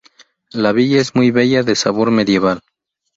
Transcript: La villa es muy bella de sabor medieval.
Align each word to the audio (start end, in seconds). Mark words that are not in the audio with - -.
La 0.53 0.71
villa 0.71 0.99
es 0.99 1.13
muy 1.13 1.29
bella 1.29 1.61
de 1.61 1.75
sabor 1.75 2.09
medieval. 2.09 2.61